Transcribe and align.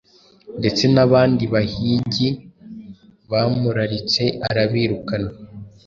Ndetse 0.59 0.83
n’abandi 0.95 1.43
bahigi 1.53 2.27
bamuraritse 3.31 4.23
arabirukana 4.49 5.29